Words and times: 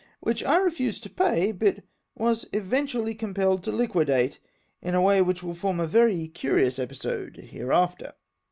which 0.19 0.43
I 0.43 0.57
refused 0.57 1.03
to 1.03 1.11
pay, 1.11 1.51
but 1.51 1.83
was 2.15 2.47
eventually 2.53 3.13
compelled 3.13 3.63
to 3.65 3.71
liquidate, 3.71 4.39
in 4.81 4.95
a 4.95 5.01
way 5.03 5.21
which 5.21 5.43
will 5.43 5.53
form 5.53 5.79
a 5.79 5.85
very 5.85 6.27
curious 6.27 6.79
episode 6.79 7.37
hereafter. 7.51 8.13